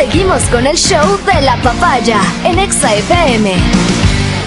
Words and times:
Seguimos 0.00 0.42
con 0.44 0.66
el 0.66 0.78
show 0.78 1.18
de 1.26 1.42
la 1.42 1.60
papaya 1.60 2.22
en 2.44 2.58
Exa 2.58 2.94
FM. 2.94 3.54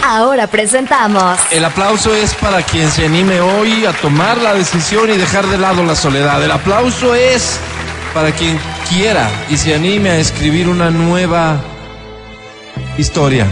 Ahora 0.03 0.47
presentamos. 0.47 1.37
El 1.51 1.63
aplauso 1.63 2.11
es 2.15 2.33
para 2.33 2.63
quien 2.63 2.89
se 2.89 3.05
anime 3.05 3.39
hoy 3.39 3.85
a 3.85 3.93
tomar 3.93 4.41
la 4.41 4.55
decisión 4.55 5.11
y 5.11 5.15
dejar 5.15 5.45
de 5.45 5.59
lado 5.59 5.83
la 5.83 5.95
soledad. 5.95 6.43
El 6.43 6.49
aplauso 6.49 7.13
es 7.13 7.59
para 8.15 8.31
quien 8.31 8.57
quiera 8.89 9.29
y 9.47 9.57
se 9.57 9.75
anime 9.75 10.09
a 10.09 10.17
escribir 10.17 10.67
una 10.67 10.89
nueva 10.89 11.61
historia. 12.97 13.45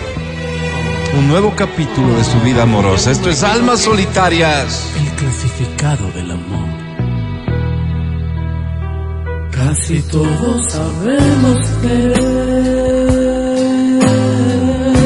Un 1.16 1.28
nuevo 1.28 1.54
capítulo 1.56 2.18
de 2.18 2.24
su 2.24 2.40
vida 2.40 2.64
amorosa. 2.64 3.12
Esto 3.12 3.30
es 3.30 3.44
Almas 3.44 3.82
Solitarias. 3.82 4.92
El 4.98 5.08
clasificado 5.12 6.10
del 6.14 6.32
amor. 6.32 6.71
Casi 9.72 10.02
todos 10.02 10.66
sabemos 10.70 11.58
que... 11.82 12.14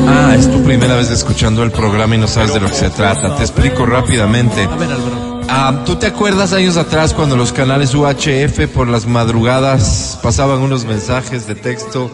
Ah, 0.08 0.36
es 0.36 0.50
tu 0.50 0.64
primera 0.64 0.96
vez 0.96 1.12
escuchando 1.12 1.62
el 1.62 1.70
programa 1.70 2.16
y 2.16 2.18
no 2.18 2.26
sabes 2.26 2.56
de 2.56 2.62
lo 2.62 2.68
que 2.68 2.73
se 2.73 2.90
trata. 2.90 3.36
Te 3.36 3.44
explico 3.44 3.86
rápidamente. 3.86 4.64
A 4.64 4.76
ver, 4.76 4.92
Álvaro. 4.92 5.42
Ah, 5.48 5.84
¿Tú 5.86 5.98
te 5.98 6.08
acuerdas 6.08 6.52
años 6.52 6.78
atrás 6.78 7.14
cuando 7.14 7.38
los 7.38 7.54
canales 7.54 7.94
UHF 7.94 8.68
por 8.73 8.88
las 8.88 9.06
madrugadas 9.06 10.18
pasaban 10.23 10.62
unos 10.62 10.84
mensajes 10.86 11.45
de 11.45 11.54
texto 11.54 12.09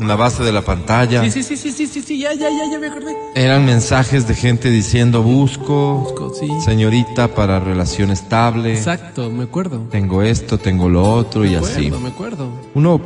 en 0.00 0.08
la 0.08 0.16
base 0.16 0.42
de 0.42 0.52
la 0.52 0.62
pantalla? 0.62 1.22
Sí, 1.24 1.30
sí, 1.30 1.42
sí, 1.42 1.56
sí, 1.56 1.72
sí, 1.72 1.86
sí, 1.86 2.02
sí, 2.02 2.18
ya, 2.18 2.32
ya, 2.34 2.48
ya, 2.50 2.70
ya 2.70 2.78
me 2.78 2.86
acordé. 2.88 3.14
Eran 3.34 3.64
mensajes 3.64 4.26
de 4.28 4.34
gente 4.34 4.70
diciendo 4.70 5.22
busco, 5.22 5.98
Busco, 6.00 6.34
sí. 6.34 6.48
señorita 6.64 7.34
para 7.34 7.58
relación 7.60 8.10
estable, 8.10 8.74
Exacto, 8.76 9.30
me 9.30 9.44
acuerdo. 9.44 9.86
tengo 9.90 10.22
esto, 10.22 10.58
tengo 10.58 10.88
lo 10.88 11.02
otro 11.14 11.44
y 11.44 11.50
Me 11.50 11.56
así. 11.58 11.86
acuerdo, 11.86 12.00
me 12.00 12.08
acuerdo. 12.10 12.48
Uno, 12.74 13.00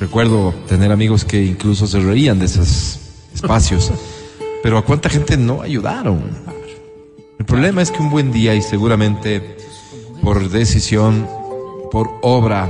recuerdo 0.00 0.54
tener 0.68 0.92
amigos 0.92 1.24
que 1.24 1.42
incluso 1.44 1.86
se 1.86 2.00
reían 2.00 2.38
de 2.38 2.46
esos 2.46 2.98
espacios, 3.34 3.90
pero 4.62 4.78
a 4.78 4.84
cuánta 4.84 5.08
gente 5.10 5.36
no 5.36 5.62
ayudaron. 5.62 6.22
El 7.38 7.44
problema 7.44 7.82
es 7.82 7.90
que 7.90 8.00
un 8.02 8.10
buen 8.10 8.32
día 8.32 8.54
y 8.54 8.62
seguramente 8.62 9.56
por 10.22 10.48
decisión, 10.50 11.28
por 11.92 12.10
obra 12.22 12.68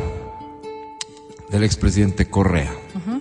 del 1.50 1.64
expresidente 1.64 2.28
Correa, 2.28 2.72
Oh, 2.94 3.17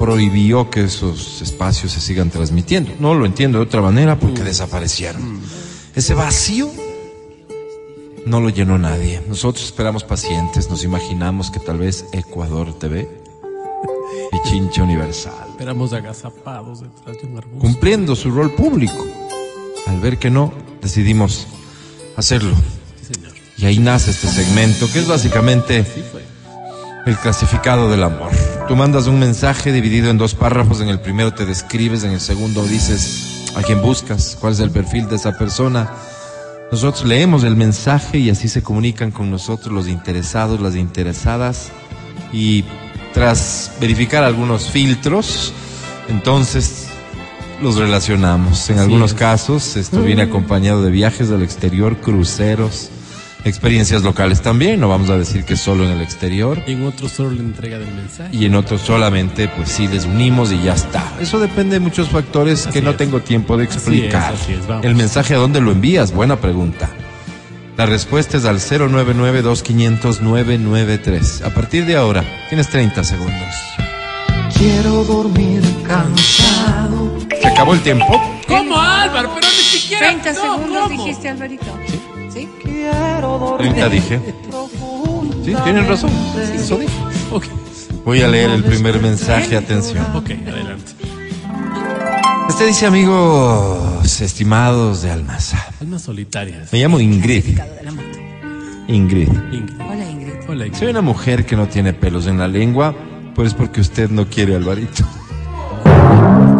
prohibió 0.00 0.70
que 0.70 0.84
esos 0.84 1.42
espacios 1.42 1.92
se 1.92 2.00
sigan 2.00 2.30
transmitiendo. 2.30 2.90
No 2.98 3.14
lo 3.14 3.26
entiendo 3.26 3.58
de 3.58 3.64
otra 3.64 3.82
manera 3.82 4.18
porque 4.18 4.42
desaparecieron. 4.42 5.42
Ese 5.94 6.14
vacío 6.14 6.70
no 8.24 8.40
lo 8.40 8.48
llenó 8.48 8.78
nadie. 8.78 9.22
Nosotros 9.28 9.62
esperamos 9.66 10.02
pacientes, 10.02 10.70
nos 10.70 10.84
imaginamos 10.84 11.50
que 11.50 11.60
tal 11.60 11.76
vez 11.76 12.06
Ecuador 12.12 12.72
TV 12.78 13.10
y 14.32 14.48
Chincha 14.48 14.82
Universal, 14.84 15.34
esperamos 15.50 15.92
agazapados 15.92 16.80
detrás 16.80 17.20
de 17.20 17.26
un 17.26 17.36
arbusto. 17.36 17.60
cumpliendo 17.60 18.16
su 18.16 18.30
rol 18.30 18.54
público. 18.54 19.06
Al 19.86 20.00
ver 20.00 20.18
que 20.18 20.30
no, 20.30 20.54
decidimos 20.80 21.46
hacerlo. 22.16 22.54
Sí, 23.06 23.14
señor. 23.14 23.32
Y 23.58 23.66
ahí 23.66 23.78
nace 23.78 24.12
este 24.12 24.28
segmento, 24.28 24.90
que 24.90 25.00
es 25.00 25.06
básicamente 25.06 25.84
el 27.04 27.16
clasificado 27.18 27.90
del 27.90 28.02
amor. 28.02 28.30
Tú 28.70 28.76
mandas 28.76 29.08
un 29.08 29.18
mensaje 29.18 29.72
dividido 29.72 30.10
en 30.10 30.16
dos 30.16 30.36
párrafos, 30.36 30.80
en 30.80 30.88
el 30.88 31.00
primero 31.00 31.34
te 31.34 31.44
describes, 31.44 32.04
en 32.04 32.12
el 32.12 32.20
segundo 32.20 32.62
dices 32.62 33.50
a 33.56 33.62
quién 33.62 33.82
buscas, 33.82 34.36
cuál 34.40 34.52
es 34.52 34.60
el 34.60 34.70
perfil 34.70 35.08
de 35.08 35.16
esa 35.16 35.36
persona. 35.36 35.90
Nosotros 36.70 37.04
leemos 37.04 37.42
el 37.42 37.56
mensaje 37.56 38.18
y 38.18 38.30
así 38.30 38.46
se 38.46 38.62
comunican 38.62 39.10
con 39.10 39.28
nosotros 39.28 39.74
los 39.74 39.88
interesados, 39.88 40.60
las 40.60 40.76
interesadas 40.76 41.72
y 42.32 42.62
tras 43.12 43.72
verificar 43.80 44.22
algunos 44.22 44.70
filtros, 44.70 45.52
entonces 46.06 46.90
los 47.60 47.74
relacionamos. 47.74 48.70
En 48.70 48.78
algunos 48.78 49.10
es. 49.10 49.18
casos 49.18 49.76
esto 49.76 50.00
viene 50.00 50.22
acompañado 50.22 50.80
de 50.84 50.92
viajes 50.92 51.32
al 51.32 51.42
exterior, 51.42 51.96
cruceros, 51.96 52.90
experiencias 53.44 54.02
locales 54.02 54.42
también, 54.42 54.80
no 54.80 54.88
vamos 54.88 55.10
a 55.10 55.16
decir 55.16 55.44
que 55.44 55.56
solo 55.56 55.84
en 55.84 55.90
el 55.90 56.02
exterior 56.02 56.62
Y 56.66 56.72
en 56.72 56.86
otro 56.86 57.08
solo 57.08 57.30
la 57.30 57.40
entrega 57.40 57.78
del 57.78 57.92
mensaje. 57.94 58.36
y 58.36 58.44
en 58.44 58.54
otros 58.54 58.80
solamente 58.82 59.48
pues 59.48 59.70
sí 59.70 59.88
les 59.88 60.04
unimos 60.04 60.52
y 60.52 60.62
ya 60.62 60.74
está. 60.74 61.04
Eso 61.20 61.38
depende 61.40 61.74
de 61.74 61.80
muchos 61.80 62.08
factores 62.08 62.66
que 62.66 62.82
no 62.82 62.90
es. 62.90 62.96
tengo 62.96 63.20
tiempo 63.20 63.56
de 63.56 63.64
explicar. 63.64 64.34
así 64.34 64.52
es, 64.52 64.66
vamos. 64.66 64.84
El 64.84 64.94
mensaje 64.94 65.34
a 65.34 65.38
dónde 65.38 65.60
lo 65.60 65.72
envías, 65.72 66.12
buena 66.12 66.36
pregunta. 66.40 66.90
La 67.76 67.86
respuesta 67.86 68.36
es 68.36 68.44
al 68.44 68.58
099-2500-993. 68.58 71.44
A 71.44 71.50
partir 71.50 71.86
de 71.86 71.96
ahora, 71.96 72.24
tienes 72.48 72.68
30 72.68 73.02
segundos. 73.04 73.54
Quiero 74.56 75.04
dormir 75.04 75.62
cansado. 75.86 77.18
¿Se 77.40 77.46
acabó 77.46 77.72
el 77.74 77.80
tiempo? 77.80 78.20
¿Cómo, 78.46 78.78
Álvaro? 78.78 79.30
Pero 79.34 79.46
ni 79.46 79.78
siquiera. 79.78 80.08
30 80.20 80.32
no, 80.32 80.40
segundos 80.42 80.82
¿cómo? 80.88 81.04
dijiste, 81.04 81.28
Alvarito. 81.30 81.78
¿Sí? 81.88 81.99
Quiero 82.88 83.38
dormir 83.38 83.72
30 83.72 83.88
dije. 83.90 84.20
Sí, 85.44 85.54
tienen 85.64 85.86
razón. 85.88 86.10
Eso 86.54 86.78
dije. 86.78 86.92
Ok, 87.30 87.44
Voy 88.04 88.22
a 88.22 88.28
leer 88.28 88.50
el 88.50 88.64
primer 88.64 89.00
mensaje, 89.00 89.56
atención. 89.56 90.04
ok, 90.14 90.30
adelante. 90.48 90.92
Este 92.48 92.66
dice 92.66 92.86
amigos 92.86 94.20
estimados 94.20 95.02
de 95.02 95.10
Almaza. 95.10 95.64
Almas 95.80 96.02
solitarias. 96.02 96.72
Me 96.72 96.80
llamo 96.80 96.98
Ingrid. 96.98 97.58
Ingrid. 98.88 99.28
Ingrid. 99.52 99.80
Hola, 99.80 100.10
Ingrid. 100.10 100.32
Hola, 100.48 100.66
Ingrid. 100.66 100.78
Soy 100.78 100.88
una 100.88 101.02
mujer 101.02 101.44
que 101.46 101.56
no 101.56 101.68
tiene 101.68 101.92
pelos 101.92 102.26
en 102.26 102.38
la 102.38 102.48
lengua, 102.48 102.94
pues 103.34 103.54
porque 103.54 103.80
usted 103.80 104.10
no 104.10 104.26
quiere 104.26 104.56
Alvarito. 104.56 105.04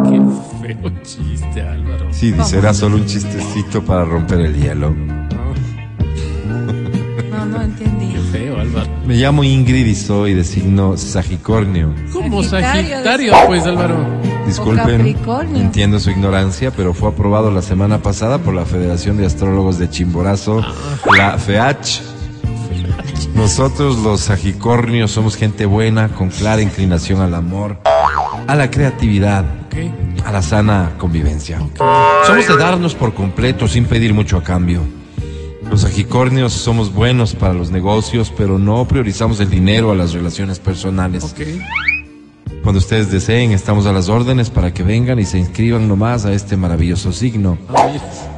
Qué 0.05 0.21
feo 0.63 0.91
chiste, 1.03 1.63
Álvaro. 1.63 2.07
Sí, 2.13 2.31
dice, 2.33 2.59
era 2.59 2.73
solo 2.75 2.97
un 2.97 3.07
chistecito 3.07 3.83
para 3.83 4.05
romper 4.05 4.41
el 4.41 4.55
hielo. 4.61 4.95
Me 9.07 9.15
llamo 9.17 9.43
Ingrid 9.45 9.87
y 9.87 9.95
soy 9.95 10.35
de 10.35 10.45
signo 10.45 10.97
Sagicornio. 10.97 11.95
¿Cómo 12.13 12.43
Sagitario, 12.43 12.91
Sagitario, 12.91 13.33
pues, 13.47 13.67
Álvaro? 13.67 13.97
Disculpen, 14.47 15.17
entiendo 15.55 16.01
su 16.01 16.11
ignorancia, 16.11 16.71
pero 16.71 16.93
fue 16.95 17.11
aprobado 17.11 17.51
la 17.51 17.63
semana 17.63 17.99
pasada 18.03 18.39
por 18.39 18.55
la 18.55 18.65
Federación 18.65 19.17
de 19.17 19.27
Astrólogos 19.27 19.79
de 19.79 19.89
Chimborazo, 19.91 20.65
la 21.17 21.39
FEACH. 21.39 22.01
Nosotros 23.35 23.99
los 23.99 24.21
Sagicornios 24.23 25.11
somos 25.13 25.37
gente 25.37 25.67
buena, 25.67 26.09
con 26.09 26.31
clara 26.31 26.63
inclinación 26.63 27.21
al 27.21 27.35
amor, 27.35 27.79
a 28.47 28.55
la 28.55 28.71
creatividad, 28.71 29.45
Ok. 29.67 30.25
a 30.27 30.33
la 30.33 30.43
sana 30.43 30.91
convivencia. 30.99 31.59
Somos 32.27 32.49
de 32.49 32.57
darnos 32.57 32.95
por 32.95 33.15
completo 33.15 33.69
sin 33.69 33.85
pedir 33.85 34.13
mucho 34.15 34.37
a 34.37 34.43
cambio. 34.43 34.81
Los 35.71 35.85
agicornios 35.85 36.53
somos 36.53 36.93
buenos 36.93 37.35
para 37.37 37.55
los 37.55 37.71
negocios, 37.71 38.33
pero 38.37 38.59
no 38.59 38.87
priorizamos 38.89 39.39
el 39.39 39.51
dinero 39.51 39.93
a 39.93 39.95
las 39.95 40.13
relaciones 40.13 40.59
personales. 40.59 41.35
Cuando 42.71 42.79
ustedes 42.79 43.11
deseen, 43.11 43.51
estamos 43.51 43.87
a 43.87 43.93
las 43.93 44.09
órdenes 44.09 44.49
para 44.49 44.73
que 44.73 44.85
vengan 44.85 45.19
y 45.19 45.25
se 45.25 45.39
inscriban 45.39 45.89
nomás 45.89 46.25
a 46.25 46.33
este 46.33 46.57
maravilloso 46.57 47.11
signo. 47.11 47.59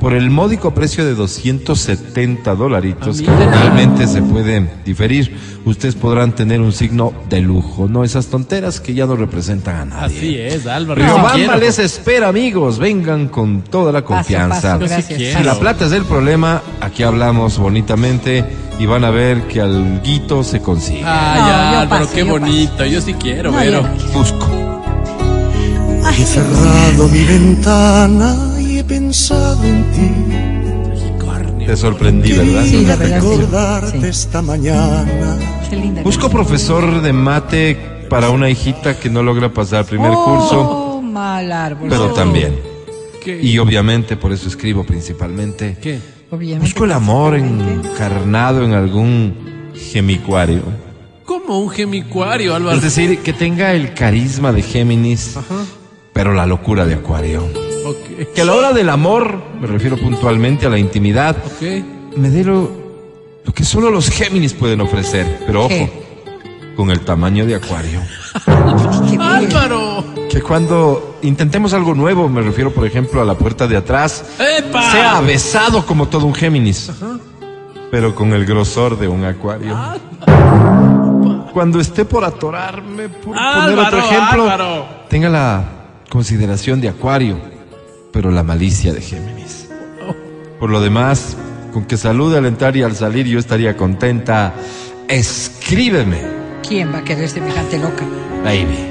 Por 0.01 0.15
el 0.15 0.31
módico 0.31 0.73
precio 0.73 1.05
de 1.05 1.15
270 1.15 2.55
dolaritos, 2.55 3.21
que 3.21 3.31
realmente 3.31 4.07
se 4.07 4.23
puede 4.23 4.71
diferir, 4.87 5.37
ustedes 5.67 5.97
podrán 5.97 6.35
tener 6.35 6.63
un 6.63 6.73
signo 6.73 7.13
de 7.29 7.43
lujo, 7.43 7.89
no 7.89 8.05
esas 8.05 8.29
tonteras 8.29 8.81
que 8.81 8.95
ya 8.95 9.05
no 9.05 9.17
representan 9.17 9.77
a 9.77 9.85
nadie. 9.85 10.17
Así 10.17 10.39
es, 10.39 10.67
Álvaro. 10.67 11.03
Riobamba 11.03 11.57
les 11.59 11.79
espera, 11.79 12.29
amigos. 12.29 12.79
Vengan 12.79 13.29
con 13.29 13.61
toda 13.61 13.93
la 13.93 14.01
confianza. 14.01 14.79
paso. 14.79 15.03
Si 15.13 15.45
la 15.45 15.61
plata 15.61 15.85
es 15.85 15.93
el 15.93 16.07
problema, 16.07 16.63
aquí 16.81 17.03
hablamos 17.03 17.59
bonitamente 17.59 18.47
y 18.79 18.87
van 18.87 19.05
a 19.05 19.11
ver 19.11 19.43
que 19.49 19.61
al 19.61 20.01
guito 20.03 20.43
se 20.43 20.61
consigue. 20.61 21.03
Ay, 21.05 21.41
No, 21.41 21.47
yo 21.49 21.79
Álvaro, 21.81 21.89
paso, 22.05 22.15
qué 22.15 22.23
bonito. 22.23 22.85
Yo 22.85 23.01
sí 23.01 23.15
quiero, 23.15 23.51
No, 23.53 23.59
pero. 23.59 23.83
yo 23.83 23.89
no. 23.89 24.13
Busco. 24.19 24.49
He 26.19 26.25
cerrado 26.27 27.09
mi 27.09 27.25
ventana 27.25 28.37
y 28.61 28.79
he 28.79 28.85
pensado 28.85 29.63
en 29.65 29.85
ti. 29.93 30.11
Te 31.67 31.77
sorprendí, 31.77 32.33
¿verdad? 32.33 32.65
Sí, 32.65 32.85
la 32.85 32.97
verdad, 32.97 33.21
sí. 33.21 33.29
recordarte 33.29 34.01
Sí. 34.01 34.07
esta 34.09 34.43
mañana. 34.43 35.39
Qué 35.71 35.77
linda. 35.77 36.03
Busco 36.03 36.29
profesor 36.29 37.01
de 37.01 37.13
mate 37.13 37.79
para 38.11 38.31
una 38.31 38.51
hijita 38.51 38.99
que 38.99 39.09
no 39.09 39.23
logra 39.23 39.53
pasar 39.55 39.85
primer 39.85 40.11
oh, 40.13 40.25
curso, 40.25 41.01
mal 41.03 41.51
árbol. 41.53 41.89
pero 41.89 42.13
también. 42.13 42.59
¿Qué? 43.25 43.41
Y 43.41 43.59
obviamente 43.59 44.17
por 44.17 44.33
eso 44.33 44.49
escribo 44.49 44.83
principalmente. 44.85 45.77
¿Qué? 45.81 46.01
Obviamente, 46.33 46.65
Busco 46.67 46.85
el 46.87 46.93
amor 46.93 47.35
encarnado 47.37 48.65
en 48.65 48.73
algún 48.73 49.71
gemicuario. 49.75 50.63
Como 51.27 51.61
un 51.61 51.69
gemicuario, 51.69 52.55
Álvaro. 52.55 52.75
Es 52.79 52.83
decir, 52.83 53.19
que 53.19 53.35
tenga 53.35 53.73
el 53.75 53.93
carisma 53.93 54.51
de 54.51 54.63
Géminis, 54.63 55.39
pero 56.15 56.33
la 56.33 56.47
locura 56.47 56.87
de 56.87 56.95
Acuario. 56.95 57.45
Ok. 57.85 58.33
Que 58.35 58.41
a 58.41 58.45
la 58.47 58.55
hora 58.55 58.73
del 58.73 58.89
amor, 58.89 59.43
me 59.61 59.67
refiero 59.67 59.99
puntualmente 59.99 60.65
a 60.67 60.71
la 60.71 60.79
intimidad, 60.79 61.37
Ok. 61.37 62.17
me 62.17 62.31
dé 62.31 62.45
lo, 62.45 62.71
lo 63.45 63.53
que 63.53 63.65
solo 63.65 63.91
los 63.91 64.09
Géminis 64.09 64.55
pueden 64.55 64.81
ofrecer. 64.81 65.41
Pero 65.47 65.61
ojo, 65.67 65.69
¿Qué? 65.69 65.93
con 66.77 66.91
el 66.91 67.01
tamaño 67.01 67.45
de 67.45 67.57
acuario. 67.57 68.01
Álvaro. 69.21 70.03
Que 70.33 70.41
cuando 70.41 71.19
intentemos 71.23 71.75
algo 71.75 71.95
nuevo, 71.95 72.29
me 72.29 72.41
refiero 72.41 72.73
por 72.73 72.87
ejemplo 72.87 73.21
a 73.21 73.25
la 73.25 73.35
puerta 73.35 73.67
de 73.67 73.77
atrás, 73.77 74.25
¡Epa! 74.59 74.91
sea 74.91 75.21
besado 75.21 75.85
como 75.85 76.09
todo 76.09 76.25
un 76.25 76.35
Géminis, 76.35 76.91
pero 77.91 78.15
con 78.15 78.33
el 78.33 78.47
grosor 78.47 78.99
de 78.99 79.09
un 79.09 79.25
acuario. 79.25 79.77
Cuando 81.53 81.81
esté 81.81 82.07
por 82.07 82.25
atorarme, 82.25 83.11
por 83.11 83.37
poner 83.37 83.79
otro 83.79 83.99
ejemplo, 83.99 84.43
Álvaro. 84.51 84.87
tenga 85.11 85.29
la 85.29 85.65
consideración 86.09 86.81
de 86.81 86.89
acuario, 86.89 87.37
pero 88.11 88.31
la 88.31 88.43
malicia 88.43 88.95
de 88.95 89.03
Géminis. 89.03 89.69
Por 90.59 90.71
lo 90.71 90.81
demás, 90.81 91.37
con 91.75 91.85
que 91.85 91.99
salude 91.99 92.39
al 92.39 92.47
entrar 92.47 92.75
y 92.75 92.83
al 92.83 92.97
salir 92.97 93.27
yo 93.27 93.39
estaría 93.39 93.77
contenta. 93.77 94.55
Escríbeme, 95.09 96.23
¿Quién 96.67 96.91
va 96.95 96.99
a 96.99 97.05
querer 97.05 97.29
semejante 97.29 97.79
loca? 97.79 98.05
baby. 98.43 98.89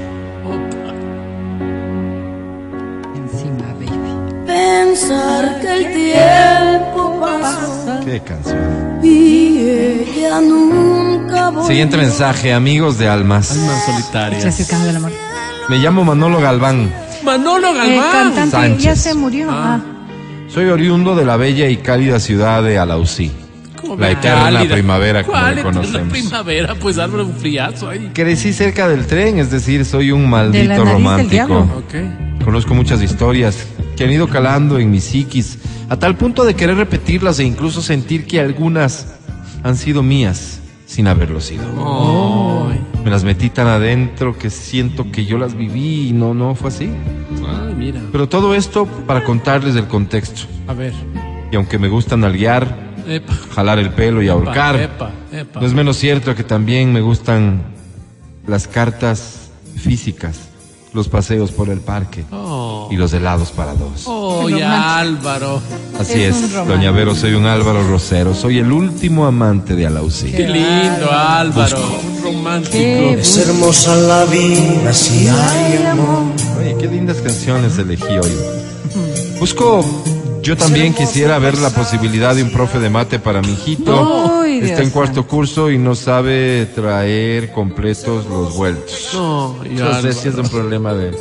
Pensar 5.02 5.60
que 5.60 5.76
el 5.78 5.92
tiempo 5.94 7.18
pasó 7.20 8.00
Qué 8.04 8.20
canción. 8.20 9.00
y 9.02 9.58
ella 9.58 10.40
nunca 10.40 11.48
volvió. 11.50 11.66
Siguiente 11.66 11.96
mensaje, 11.96 12.52
amigos 12.52 12.98
de 12.98 13.08
almas. 13.08 13.50
Almas 13.50 13.84
solitarias. 13.84 14.42
Clasificando 14.42 14.86
del 14.86 14.96
amor. 14.96 15.10
Me 15.68 15.78
llamo 15.78 16.04
Manolo 16.04 16.40
Galván. 16.40 16.92
Manolo 17.24 17.74
Galván. 17.74 18.12
cantante, 18.12 18.50
Sánchez. 18.52 18.82
ya 18.84 18.94
se 18.96 19.14
murió. 19.14 19.48
Ah. 19.50 19.80
Ah. 19.82 20.04
Soy 20.48 20.66
oriundo 20.66 21.16
de 21.16 21.24
la 21.24 21.36
bella 21.36 21.66
y 21.68 21.78
cálida 21.78 22.20
ciudad 22.20 22.62
de 22.62 22.78
Alausí. 22.78 23.32
¿Cómo 23.80 23.96
La 23.96 24.12
eterna 24.12 24.52
cálida? 24.52 24.72
primavera, 24.74 25.24
como 25.24 25.32
¿Cuál 25.36 25.54
le 25.56 25.60
eterna 25.62 25.80
conocemos. 25.80 26.12
primavera? 26.12 26.74
Pues 26.76 26.98
Álvaro, 26.98 27.26
un 27.26 27.34
friazo 27.34 27.88
ahí. 27.88 28.10
Crecí 28.14 28.52
cerca 28.52 28.86
del 28.88 29.06
tren, 29.08 29.40
es 29.40 29.50
decir, 29.50 29.84
soy 29.84 30.12
un 30.12 30.20
De 30.20 30.24
la 30.26 30.30
maldito 30.30 30.84
romántico. 30.84 31.82
Conozco 32.44 32.74
muchas 32.74 33.00
historias 33.02 33.66
que 33.96 34.04
han 34.04 34.10
ido 34.10 34.28
calando 34.28 34.78
en 34.78 34.90
mi 34.90 35.00
psiquis, 35.00 35.58
a 35.88 35.98
tal 35.98 36.16
punto 36.16 36.44
de 36.44 36.54
querer 36.54 36.76
repetirlas 36.76 37.38
e 37.38 37.44
incluso 37.44 37.82
sentir 37.82 38.26
que 38.26 38.40
algunas 38.40 39.14
han 39.62 39.76
sido 39.76 40.02
mías 40.02 40.60
sin 40.86 41.06
haberlo 41.08 41.40
sido. 41.40 41.64
Me 43.04 43.10
las 43.10 43.24
metí 43.24 43.50
tan 43.50 43.66
adentro 43.66 44.38
que 44.38 44.50
siento 44.50 45.10
que 45.10 45.24
yo 45.24 45.38
las 45.38 45.54
viví 45.56 46.08
y 46.08 46.12
no, 46.12 46.34
no 46.34 46.54
fue 46.54 46.68
así. 46.68 46.90
mira. 47.76 48.00
Pero 48.12 48.28
todo 48.28 48.54
esto 48.54 48.86
para 49.06 49.24
contarles 49.24 49.74
el 49.76 49.86
contexto. 49.86 50.42
A 50.68 50.74
ver. 50.74 50.92
Y 51.50 51.56
aunque 51.56 51.78
me 51.78 51.88
gusta 51.88 52.16
nalguear, 52.16 52.92
Epa. 53.06 53.32
jalar 53.54 53.78
el 53.78 53.90
pelo 53.90 54.22
y 54.22 54.28
ahorcar, 54.28 54.76
Epa, 54.76 55.10
epa. 55.32 55.60
no 55.60 55.66
es 55.66 55.74
menos 55.74 55.96
cierto 55.96 56.34
que 56.34 56.44
también 56.44 56.92
me 56.92 57.00
gustan 57.00 57.62
las 58.46 58.68
cartas 58.68 59.50
físicas, 59.76 60.48
los 60.92 61.08
paseos 61.08 61.50
por 61.52 61.68
el 61.70 61.80
parque 61.80 62.24
Oh, 62.30 62.88
y 62.90 62.96
los 62.96 63.12
helados 63.12 63.50
para 63.50 63.72
dos. 63.74 64.04
oh 64.06 64.48
ya. 64.48 64.98
Álvaro. 64.98 65.60
Así 65.98 66.22
Es 66.22 66.52
doña 66.66 66.90
Vero, 66.90 67.14
soy 67.14 67.34
un 67.34 67.46
Álvaro 67.46 67.86
Rosero, 67.88 68.34
soy 68.34 68.58
el 68.58 68.70
último 68.72 69.24
amante 69.26 69.74
de 69.74 69.86
Alausí. 69.86 70.30
Qué 70.32 70.46
lindo, 70.48 71.10
Álvaro. 71.10 71.78
Un 72.16 72.22
romántico. 72.22 72.72
Qué 72.72 73.14
Es 73.20 73.36
hermosa 73.38 73.94
la 73.96 74.24
vida 74.26 74.92
si 74.92 75.28
hay 75.28 75.84
amor. 75.90 76.24
Oye, 76.60 76.76
qué 76.78 76.86
lindas 76.88 77.18
canciones 77.18 77.78
elegí 77.78 78.04
hoy. 78.04 78.32
Busco, 79.40 79.84
yo 80.42 80.56
también 80.56 80.92
quisiera 80.94 81.38
ver 81.38 81.58
la 81.58 81.70
posibilidad 81.70 82.34
de 82.34 82.42
un 82.42 82.50
profe 82.50 82.78
de 82.80 82.90
mate 82.90 83.18
para 83.18 83.40
mi 83.42 83.52
hijito. 83.52 84.38
Uy, 84.40 84.60
Dios 84.60 84.70
Está 84.70 84.82
en 84.82 84.90
cuarto 84.90 85.14
santo. 85.16 85.28
curso 85.28 85.70
y 85.70 85.78
no 85.78 85.94
sabe 85.94 86.66
traer 86.74 87.52
completos 87.52 88.26
los 88.26 88.54
vueltos. 88.56 89.10
No, 89.14 89.56
y 89.64 89.68
Entonces 89.70 90.16
sí 90.16 90.28
es 90.28 90.34
un 90.34 90.48
problema 90.48 90.94
de. 90.94 91.16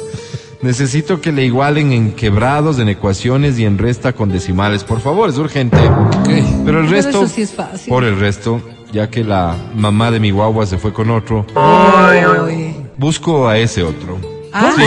Necesito 0.61 1.21
que 1.21 1.31
le 1.31 1.43
igualen 1.45 1.91
en 1.91 2.11
quebrados, 2.13 2.77
en 2.77 2.87
ecuaciones 2.89 3.57
y 3.57 3.65
en 3.65 3.77
resta 3.79 4.13
con 4.13 4.29
decimales. 4.29 4.83
Por 4.83 4.99
favor, 5.01 5.29
es 5.29 5.37
urgente. 5.37 5.77
Ok. 5.77 6.25
Pero 6.27 6.39
el 6.41 6.63
Pero 6.65 6.81
resto, 6.87 7.23
eso 7.23 7.27
sí 7.27 7.41
es 7.43 7.51
fácil. 7.51 7.89
por 7.89 8.03
el 8.03 8.19
resto, 8.19 8.61
ya 8.91 9.09
que 9.09 9.23
la 9.23 9.55
mamá 9.75 10.11
de 10.11 10.19
mi 10.19 10.29
guagua 10.29 10.65
se 10.67 10.77
fue 10.77 10.93
con 10.93 11.09
otro, 11.09 11.45
Uy. 12.45 12.75
busco 12.97 13.47
a 13.47 13.57
ese 13.57 13.81
otro. 13.83 14.19
Ah, 14.53 14.71
Sí. 14.75 14.83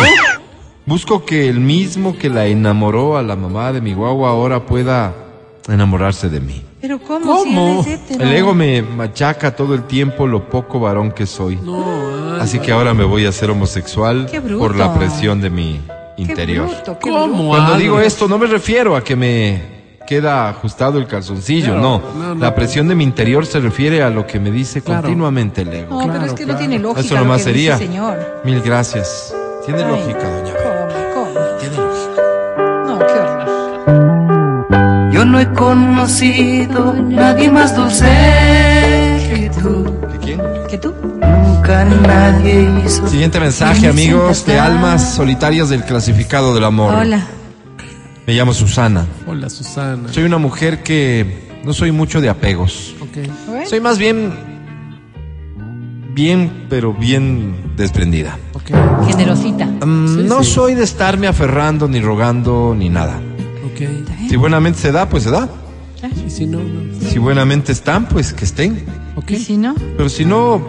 Busco 0.87 1.25
que 1.25 1.49
el 1.49 1.61
mismo 1.61 2.17
que 2.19 2.29
la 2.29 2.47
enamoró 2.47 3.17
a 3.17 3.23
la 3.23 3.37
mamá 3.37 3.73
de 3.73 3.81
mi 3.81 3.95
guagua 3.95 4.31
ahora 4.31 4.67
pueda 4.67 5.15
enamorarse 5.69 6.29
de 6.29 6.41
mí. 6.41 6.63
pero 6.81 6.99
¿cómo? 7.01 7.39
Si 7.43 7.45
¿Cómo? 7.55 7.85
él. 7.89 8.21
El 8.21 8.33
ego 8.35 8.53
me 8.55 8.83
machaca 8.83 9.57
todo 9.57 9.75
el 9.75 9.85
tiempo 9.85 10.27
lo 10.27 10.49
poco 10.51 10.79
varón 10.81 11.11
que 11.13 11.25
soy. 11.27 11.57
No. 11.57 12.35
Así 12.39 12.59
que 12.59 12.73
ahora 12.73 12.93
me 12.93 13.05
voy 13.05 13.25
a 13.25 13.31
hacer 13.31 13.51
homosexual 13.51 14.27
por 14.59 14.77
la 14.77 14.93
presión 14.93 15.41
de 15.41 15.49
mi 15.49 15.81
Qué 16.17 16.23
interior. 16.23 16.67
bruto, 16.67 16.99
qué 16.99 17.11
¿Cómo, 17.11 17.27
bruto. 17.29 17.49
Cuando 17.49 17.67
Álvaro? 17.67 17.79
digo 17.79 18.01
esto 18.01 18.29
no 18.29 18.37
me 18.37 18.47
refiero 18.47 18.95
a 18.95 19.03
que 19.03 19.17
me 19.17 19.63
queda 20.07 20.51
ajustado 20.51 20.99
el 20.99 21.07
calzoncillo, 21.07 21.73
Claro, 21.73 21.81
no. 21.81 22.03
no, 22.19 22.35
no. 22.35 22.41
La 22.45 22.55
presión 22.55 22.87
de 22.89 22.95
mi 22.95 23.05
interior 23.05 23.47
se 23.47 23.59
refiere 23.61 24.03
a 24.03 24.11
lo 24.11 24.27
que 24.27 24.39
me 24.39 24.51
dice 24.51 24.83
Claro. 24.83 25.01
continuamente 25.01 25.63
el 25.63 25.73
ego. 25.73 25.99
No, 26.07 26.13
pero 26.13 26.27
es 26.27 26.35
que 26.35 26.45
no 26.45 26.57
tiene 26.57 26.79
lógica 26.79 27.01
Eso 27.01 27.15
lo 27.15 27.21
nomás 27.21 27.39
que 27.39 27.45
sería. 27.45 27.79
dice, 27.79 27.87
señor. 27.87 28.19
Mil 28.45 28.61
gracias. 28.61 29.35
Tiene 29.65 29.83
Ay, 29.83 29.89
lógica, 29.91 30.19
doña 30.29 30.53
Bea. 30.53 30.74
Yo 35.25 35.31
no 35.31 35.41
he 35.41 35.49
conocido 35.55 36.93
nadie 36.93 37.51
más 37.51 37.75
dulce 37.75 38.05
que 38.05 39.51
tú. 39.59 39.87
¿Qué 40.13 40.19
quién? 40.19 40.41
¿Que 40.69 40.77
tú? 40.77 40.93
Nunca 41.23 41.83
nadie 41.87 42.71
hizo. 42.85 43.09
Siguiente 43.09 43.41
mensaje, 43.41 43.81
Me 43.81 43.89
amigos 43.89 44.45
de 44.45 44.61
almas 44.61 45.15
solitarias 45.15 45.71
del 45.71 45.83
clasificado 45.83 46.55
del 46.55 46.65
amor. 46.65 46.93
Hola. 46.95 47.27
Me 48.27 48.35
llamo 48.35 48.53
Susana. 48.53 49.07
Hola, 49.27 49.49
Susana. 49.49 50.13
Soy 50.13 50.25
una 50.25 50.37
mujer 50.37 50.83
que 50.83 51.49
no 51.65 51.73
soy 51.73 51.91
mucho 51.91 52.21
de 52.21 52.29
apegos. 52.29 52.95
Ok. 53.01 53.27
Bueno, 53.47 53.67
Soy 53.67 53.81
más 53.81 53.97
bien. 53.97 54.31
Bien, 56.13 56.67
pero 56.69 56.93
bien 56.93 57.73
desprendida. 57.79 58.37
Ok. 58.53 58.73
Generosita. 59.09 59.65
Mm, 59.65 60.17
Sí, 60.17 60.23
no 60.29 60.43
sí. 60.45 60.51
soy 60.53 60.75
de 60.75 60.85
estarme 60.85 61.29
aferrando, 61.29 61.89
ni 61.89 62.03
rogando, 62.03 62.75
ni 62.77 62.91
nada. 62.91 63.23
Si 64.29 64.37
buenamente 64.37 64.79
se 64.79 64.93
da, 64.93 65.09
pues 65.09 65.25
se 65.25 65.31
da. 65.31 65.49
Y 66.27 66.31
si 66.31 66.47
no, 66.47 66.59
no. 66.61 67.09
Si 67.11 67.19
buenamente 67.19 67.73
están, 67.73 68.07
pues 68.09 68.33
que 68.33 68.45
estén. 68.45 68.85
Ok. 69.17 69.31
¿Y 69.33 69.37
si 69.37 69.57
no? 69.57 69.75
Pero 69.97 70.09
si 70.09 70.25
no, 70.25 70.61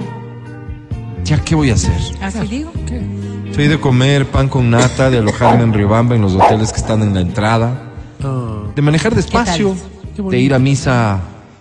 ¿ya 1.24 1.40
qué 1.44 1.56
voy 1.56 1.72
a 1.72 1.74
hacer? 1.74 1.94
Así 2.22 2.40
digo. 2.48 2.70
Ok. 2.70 3.54
Soy 3.54 3.68
de 3.68 3.80
comer 3.80 4.26
pan 4.26 4.50
con 4.50 4.70
nata, 4.70 5.10
de 5.10 5.18
alojarme 5.20 5.64
en 5.64 5.74
Riobamba 5.74 6.16
en 6.16 6.22
los 6.22 6.36
hoteles 6.36 6.72
que 6.74 6.80
están 6.80 7.02
en 7.02 7.14
la 7.14 7.22
entrada, 7.22 7.82
Ah, 8.24 8.64
de 8.76 8.82
manejar 8.82 9.14
despacio, 9.16 9.76
de 10.30 10.40
ir 10.40 10.54
a 10.54 10.60
misa 10.60 11.20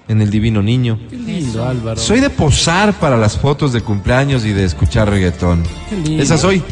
en 0.08 0.20
el 0.22 0.30
Divino 0.30 0.62
Niño. 0.62 0.98
qué 1.10 1.16
lindo, 1.16 1.64
Álvaro. 1.66 2.00
Soy 2.00 2.20
de 2.20 2.30
posar 2.30 2.94
para 2.94 3.16
las 3.16 3.38
fotos 3.38 3.72
de 3.72 3.80
cumpleaños 3.80 4.44
y 4.44 4.52
de 4.52 4.64
escuchar 4.64 5.08
reggaetón. 5.10 5.62
Qué 5.90 5.96
lindo. 5.96 6.22
Esa 6.22 6.36
soy. 6.38 6.62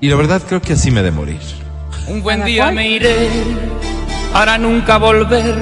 Y 0.00 0.08
la 0.08 0.16
verdad 0.16 0.42
creo 0.46 0.60
que 0.60 0.74
así 0.74 0.90
me 0.90 1.02
de 1.02 1.10
morir. 1.10 1.38
Un 2.08 2.22
buen 2.22 2.44
día 2.44 2.70
me 2.70 2.88
iré 2.88 3.28
para 4.32 4.58
nunca 4.58 4.98
volver 4.98 5.56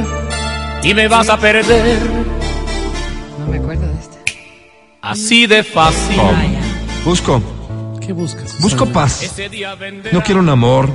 y 0.82 0.92
me 0.94 1.08
vas 1.08 1.28
a 1.28 1.38
perder 1.38 1.98
No 3.38 3.46
me 3.46 3.58
acuerdo 3.58 3.86
de 3.86 3.94
este. 3.94 4.18
así 5.00 5.46
de 5.46 5.62
fácil. 5.62 6.18
Oh. 6.20 7.04
Busco, 7.04 7.40
¿Qué 8.04 8.12
buscas? 8.12 8.60
Busco 8.60 8.86
paz. 8.86 9.32
No 10.12 10.22
quiero 10.22 10.40
un 10.40 10.48
amor, 10.48 10.88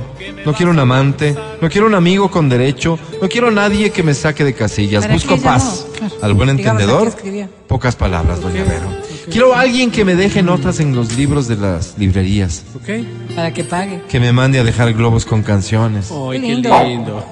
no 0.46 0.52
quiero 0.54 0.70
un 0.70 0.78
amante, 0.78 1.34
no 1.60 1.68
quiero 1.68 1.86
un 1.86 1.94
amigo 1.94 2.30
con 2.30 2.48
derecho, 2.48 2.98
no 3.20 3.28
quiero 3.28 3.48
a 3.48 3.50
nadie 3.50 3.90
que 3.90 4.02
me 4.02 4.14
saque 4.14 4.44
de 4.44 4.54
casillas. 4.54 5.02
¿Para 5.04 5.14
Busco 5.14 5.36
paz. 5.38 5.86
Claro. 5.98 6.14
Al 6.22 6.34
buen 6.34 6.50
entendedor, 6.50 7.12
pocas 7.66 7.96
palabras, 7.96 8.40
doña 8.40 8.62
Vero. 8.64 8.86
Quiero 9.30 9.54
a 9.54 9.60
alguien 9.60 9.90
que 9.90 10.04
me 10.04 10.14
deje 10.14 10.42
notas 10.42 10.80
en 10.80 10.94
los 10.94 11.16
libros 11.16 11.48
de 11.48 11.56
las 11.56 11.98
librerías, 11.98 12.62
Ok. 12.76 13.34
Para 13.34 13.52
que 13.52 13.64
pague. 13.64 14.02
que 14.08 14.20
me 14.20 14.32
mande 14.32 14.58
a 14.60 14.64
dejar 14.64 14.92
globos 14.92 15.24
con 15.24 15.42
canciones, 15.42 16.10
Ay, 16.12 16.40
Qué 16.40 16.46
lindo. 16.48 17.24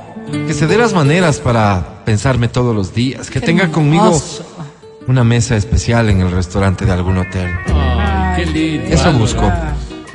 que 0.46 0.54
se 0.54 0.66
dé 0.66 0.76
las 0.76 0.92
maneras 0.92 1.38
para 1.38 2.04
pensarme 2.04 2.48
todos 2.48 2.74
los 2.74 2.94
días, 2.94 3.30
que 3.30 3.40
tenga 3.40 3.70
conmigo 3.70 4.20
una 5.06 5.24
mesa 5.24 5.56
especial 5.56 6.10
en 6.10 6.20
el 6.20 6.30
restaurante 6.30 6.84
de 6.84 6.92
algún 6.92 7.18
hotel. 7.18 7.48
Qué 8.38 8.46
lindo. 8.46 8.94
Eso 8.94 9.12
busco. 9.12 9.50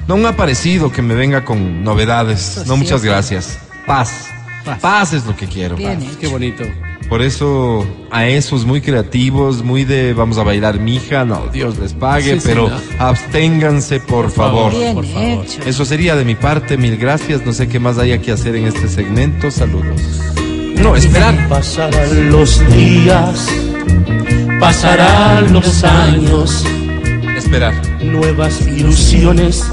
No 0.08 0.16
un 0.16 0.26
aparecido 0.26 0.92
que 0.92 1.02
me 1.02 1.14
venga 1.16 1.44
con 1.46 1.84
novedades. 1.84 2.64
No, 2.68 2.78
muchas 2.78 3.04
gracias. 3.04 3.58
Paz. 3.86 4.28
Paz. 4.66 4.80
Paz 4.80 5.14
es 5.14 5.26
lo 5.26 5.36
que 5.36 5.48
quiero. 5.48 5.76
Bien 5.76 6.00
Qué 6.20 6.26
hecho. 6.28 6.32
bonito. 6.32 6.64
Por 7.10 7.22
eso 7.22 7.86
a 8.12 8.26
esos 8.28 8.66
muy 8.66 8.80
creativos, 8.82 9.62
muy 9.62 9.84
de 9.84 10.14
vamos 10.14 10.38
a 10.38 10.44
bailar 10.44 10.80
mija, 10.80 11.26
no, 11.26 11.48
Dios 11.52 11.78
les 11.78 11.94
pague, 11.94 12.36
Sí, 12.36 12.40
sí, 12.40 12.48
pero 12.48 12.70
no. 12.70 12.78
absténganse 12.98 14.00
por, 14.00 14.32
favor. 14.32 14.72
favor. 14.72 14.80
Bien 14.80 14.94
por 14.96 15.06
favor. 15.06 15.46
hecho. 15.46 15.62
Eso 15.66 15.84
sería 15.86 16.16
de 16.16 16.24
mi 16.26 16.36
parte, 16.36 16.78
mil 16.78 16.96
gracias. 16.98 17.46
No 17.46 17.52
sé 17.54 17.68
qué 17.68 17.80
más 17.80 17.98
haya 17.98 18.20
que 18.22 18.32
hacer 18.32 18.56
en 18.56 18.66
este 18.68 18.88
segmento. 18.88 19.52
Saludos. 19.52 20.02
No, 20.78 20.96
esperar. 20.96 21.48
Pasarán 21.50 22.32
los 22.32 22.66
días, 22.74 23.48
pasarán 24.60 25.54
los 25.54 25.84
años 25.84 26.66
Esperar. 27.38 27.74
Nuevas 28.02 28.62
ilusiones, 28.68 29.64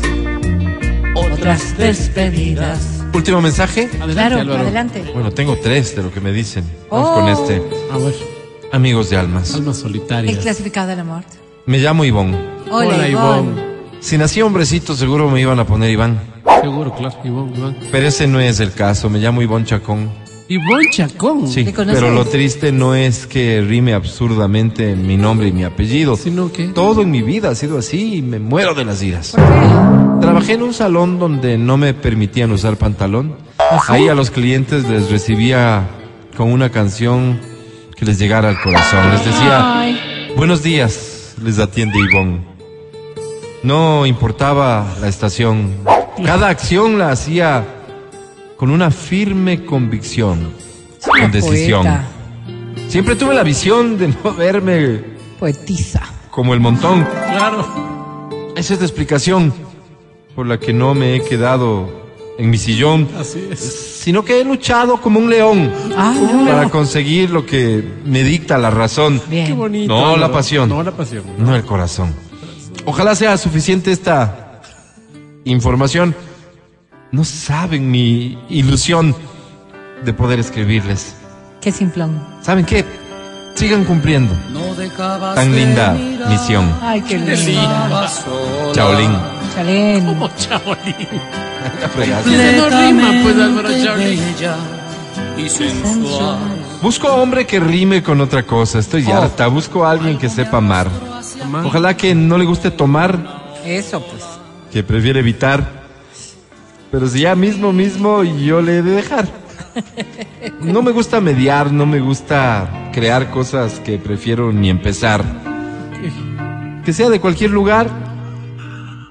otras 1.14 1.76
despedidas. 1.76 3.02
Último 3.12 3.40
mensaje. 3.40 3.88
Adelante, 4.00 4.12
Claro, 4.14 4.38
Álvaro. 4.40 4.60
adelante. 4.62 5.04
Bueno, 5.12 5.30
tengo 5.32 5.56
tres 5.56 5.94
de 5.96 6.02
lo 6.02 6.12
que 6.12 6.20
me 6.20 6.32
dicen. 6.32 6.64
Vamos 6.90 7.10
Oh. 7.10 7.14
con 7.14 7.28
este. 7.28 7.62
A 7.92 7.98
ver, 7.98 8.14
Amigos 8.72 9.10
de 9.10 9.16
almas. 9.16 9.52
almas 9.54 9.76
El 9.78 9.82
solitarias. 9.82 10.38
clasificado 10.38 10.88
de 10.88 10.96
la 10.96 11.04
muerte. 11.04 11.36
Me 11.66 11.78
llamo 11.78 12.04
Ivón. 12.04 12.36
Hola, 12.70 12.94
Hola. 12.96 13.42
Si 14.00 14.16
nací 14.16 14.40
hombrecito, 14.40 14.94
seguro 14.94 15.28
me 15.28 15.40
iban 15.40 15.58
a 15.58 15.66
poner 15.66 15.90
Iván. 15.90 16.20
Seguro, 16.62 16.94
claro. 16.94 17.16
Ivón, 17.24 17.52
Iván. 17.56 17.76
Pero 17.90 18.06
ese 18.06 18.26
no 18.26 18.38
es 18.40 18.60
el 18.60 18.72
caso. 18.72 19.10
Me 19.10 19.18
llamo 19.18 19.42
Ivón 19.42 19.64
Chacón. 19.64 20.10
Ivón 20.50 20.82
Chacón. 20.90 21.46
Sí, 21.46 21.64
pero 21.72 22.10
lo 22.10 22.24
triste 22.24 22.72
no 22.72 22.96
es 22.96 23.28
que 23.28 23.62
rime 23.62 23.94
absurdamente 23.94 24.96
mi 24.96 25.16
nombre 25.16 25.46
y 25.46 25.52
mi 25.52 25.62
apellido. 25.62 26.16
Sino 26.16 26.50
que. 26.50 26.66
Todo 26.66 27.02
en 27.02 27.12
mi 27.12 27.22
vida 27.22 27.50
ha 27.50 27.54
sido 27.54 27.78
así 27.78 28.16
y 28.16 28.22
me 28.22 28.40
muero 28.40 28.74
de 28.74 28.84
las 28.84 29.00
iras. 29.00 29.30
¿Por 29.30 29.44
qué? 29.44 30.20
Trabajé 30.20 30.54
en 30.54 30.62
un 30.62 30.74
salón 30.74 31.20
donde 31.20 31.56
no 31.56 31.76
me 31.76 31.94
permitían 31.94 32.50
usar 32.50 32.76
pantalón. 32.78 33.36
Ahí 33.86 34.08
a 34.08 34.14
los 34.16 34.32
clientes 34.32 34.88
les 34.88 35.08
recibía 35.08 35.86
con 36.36 36.50
una 36.50 36.70
canción 36.70 37.38
que 37.94 38.04
les 38.04 38.18
llegara 38.18 38.48
al 38.48 38.60
corazón. 38.60 39.08
Les 39.12 39.24
decía, 39.24 39.78
Ay. 39.82 40.32
buenos 40.36 40.64
días, 40.64 41.36
les 41.44 41.60
atiende 41.60 41.96
Ivón. 42.10 42.44
No 43.62 44.04
importaba 44.04 44.84
la 45.00 45.06
estación. 45.06 45.76
Cada 46.24 46.48
acción 46.48 46.98
la 46.98 47.12
hacía 47.12 47.64
con 48.60 48.70
una 48.70 48.90
firme 48.90 49.64
convicción, 49.64 50.52
con 51.02 51.32
decisión. 51.32 51.80
poeta. 51.80 52.04
Siempre 52.88 53.16
tuve 53.16 53.34
la 53.34 53.42
visión 53.42 53.96
de 53.96 54.08
no 54.08 54.34
verme 54.38 55.00
Poetisa. 55.38 56.02
como 56.30 56.52
el 56.52 56.60
montón. 56.60 57.06
Claro. 57.32 58.28
Esa 58.54 58.74
es 58.74 58.80
la 58.80 58.84
explicación 58.84 59.50
por 60.34 60.46
la 60.46 60.60
que 60.60 60.74
no 60.74 60.92
me 60.94 61.16
he 61.16 61.22
quedado 61.24 61.88
en 62.38 62.50
mi 62.50 62.58
sillón, 62.58 63.08
Así 63.18 63.48
es. 63.50 63.60
sino 64.02 64.26
que 64.26 64.38
he 64.42 64.44
luchado 64.44 65.00
como 65.00 65.18
un 65.20 65.30
león 65.30 65.72
Ah, 65.96 66.14
no. 66.14 66.44
para 66.44 66.68
conseguir 66.68 67.30
lo 67.30 67.46
que 67.46 67.82
me 68.04 68.22
dicta 68.22 68.58
la 68.58 68.68
razón, 68.68 69.22
Bien. 69.30 69.46
Qué 69.46 69.52
bonito. 69.54 69.88
No, 69.90 70.18
la 70.18 70.30
pasión. 70.30 70.68
No, 70.68 70.82
la 70.82 70.92
pasión. 70.92 71.24
no 71.38 71.56
el 71.56 71.64
corazón. 71.64 72.14
Ojalá 72.84 73.14
sea 73.14 73.38
suficiente 73.38 73.90
esta 73.90 74.60
información. 75.44 76.14
No 77.12 77.24
saben 77.24 77.90
mi 77.90 78.38
ilusión 78.48 79.14
de 80.04 80.12
poder 80.12 80.38
escribirles. 80.38 81.14
Qué 81.60 81.72
simplón. 81.72 82.22
¿Saben 82.40 82.64
qué? 82.64 82.84
Sigan 83.54 83.84
cumpliendo 83.84 84.32
No 84.52 84.60
tan 85.34 85.50
de 85.50 85.56
linda 85.56 85.92
mirar. 85.92 86.28
misión. 86.30 86.72
Ay, 86.80 87.02
qué 87.02 87.18
linda. 87.18 88.08
Chaolín. 88.72 89.10
Chaolín. 90.38 90.96
Fregaste. 91.94 92.30
Dice, 92.30 92.56
no 92.56 92.68
rima, 92.70 93.10
pues, 93.22 93.36
Álvaro 93.36 93.68
Chaolín. 93.84 94.20
y 95.36 95.48
sensual. 95.48 96.38
Busco 96.80 97.08
hombre 97.08 97.46
que 97.46 97.60
rime 97.60 98.02
con 98.02 98.20
otra 98.20 98.44
cosa. 98.44 98.78
Estoy 98.78 99.04
Oh. 99.08 99.14
harta. 99.14 99.48
Busco 99.48 99.84
a 99.84 99.90
alguien 99.90 100.16
que 100.16 100.28
sepa 100.30 100.58
amar. 100.58 100.88
Amar. 101.42 101.66
Ojalá 101.66 101.96
que 101.96 102.14
no 102.14 102.38
le 102.38 102.44
guste 102.46 102.70
tomar, 102.70 103.18
Eso, 103.64 104.00
pues. 104.00 104.22
que 104.72 104.82
prefiere 104.82 105.20
evitar. 105.20 105.79
Pero 106.90 107.06
si 107.08 107.20
ya 107.20 107.34
mismo, 107.36 107.72
mismo, 107.72 108.24
yo 108.24 108.60
le 108.60 108.78
he 108.78 108.82
de 108.82 108.90
dejar. 108.92 109.28
No 110.62 110.82
me 110.82 110.90
gusta 110.90 111.20
mediar, 111.20 111.72
no 111.72 111.86
me 111.86 112.00
gusta 112.00 112.90
crear 112.92 113.30
cosas 113.30 113.80
que 113.80 113.98
prefiero 113.98 114.52
ni 114.52 114.68
empezar. 114.68 115.22
Que 116.84 116.92
sea 116.92 117.08
de 117.08 117.20
cualquier 117.20 117.50
lugar, 117.50 117.88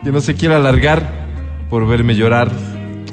que 0.03 0.11
no 0.11 0.19
se 0.19 0.35
quiera 0.35 0.57
alargar 0.57 1.27
por 1.69 1.87
verme 1.87 2.15
llorar 2.15 2.51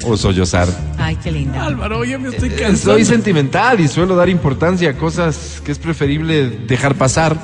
o 0.05 0.17
sollozar. 0.17 0.67
Ay, 0.97 1.15
qué 1.17 1.31
linda. 1.31 1.63
Álvaro, 1.65 2.03
ya 2.03 2.17
me 2.17 2.29
estoy 2.29 2.49
Eh, 2.49 2.55
cansando. 2.55 2.93
Soy 2.93 3.05
sentimental 3.05 3.79
y 3.79 3.87
suelo 3.87 4.15
dar 4.15 4.27
importancia 4.29 4.89
a 4.89 4.93
cosas 4.93 5.61
que 5.63 5.71
es 5.71 5.79
preferible 5.79 6.49
dejar 6.49 6.95
pasar. 6.95 7.37